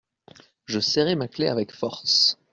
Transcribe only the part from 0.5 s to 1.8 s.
Je serrai ma clef avec